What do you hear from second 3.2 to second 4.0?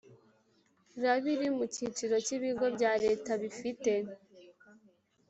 bifite